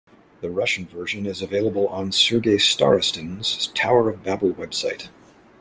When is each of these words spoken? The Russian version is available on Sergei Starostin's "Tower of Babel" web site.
The 0.41 0.49
Russian 0.49 0.87
version 0.87 1.27
is 1.27 1.43
available 1.43 1.87
on 1.89 2.11
Sergei 2.11 2.55
Starostin's 2.57 3.67
"Tower 3.75 4.09
of 4.09 4.23
Babel" 4.23 4.51
web 4.53 4.73
site. 4.73 5.09